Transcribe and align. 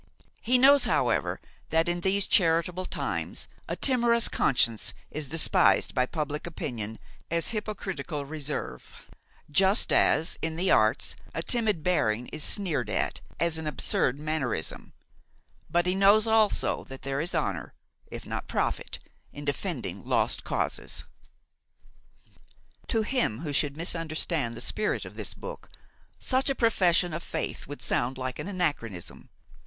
He 0.41 0.57
knows, 0.57 0.85
however, 0.85 1.39
that, 1.69 1.87
in 1.87 2.01
these 2.01 2.25
charitable 2.25 2.87
times, 2.87 3.47
a 3.67 3.75
timorous 3.75 4.27
conscience 4.27 4.95
is 5.11 5.29
despised 5.29 5.93
by 5.93 6.07
public 6.07 6.47
opinion 6.47 6.97
as 7.29 7.49
hypocritical 7.49 8.25
reserve, 8.25 8.91
just 9.51 9.93
as, 9.93 10.39
in 10.41 10.55
the 10.55 10.71
arts, 10.71 11.15
a 11.35 11.43
timid 11.43 11.83
bearing 11.83 12.29
is 12.29 12.43
sneered 12.43 12.89
at 12.89 13.21
as 13.39 13.59
an 13.59 13.67
absurd 13.67 14.19
mannerism; 14.19 14.91
but 15.69 15.85
he 15.85 15.93
knows 15.93 16.25
also 16.25 16.83
that 16.85 17.03
there 17.03 17.21
is 17.21 17.35
honor, 17.35 17.75
if 18.09 18.25
not 18.25 18.47
profit, 18.47 18.97
in 19.31 19.45
defending 19.45 20.03
lost 20.03 20.43
causes. 20.43 21.03
To 22.87 23.03
him 23.03 23.41
who 23.41 23.53
should 23.53 23.77
misunderstand 23.77 24.55
the 24.55 24.61
spirit 24.61 25.05
of 25.05 25.15
this 25.15 25.35
book, 25.35 25.69
such 26.17 26.49
a 26.49 26.55
profession 26.55 27.13
of 27.13 27.21
faith 27.21 27.67
would 27.67 27.83
sound 27.83 28.17
like 28.17 28.39
an 28.39 28.47
anachronism. 28.47 29.29